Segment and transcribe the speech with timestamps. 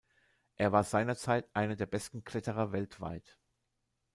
[0.55, 3.37] Er war seinerzeit einer der besten Kletterer weltweit.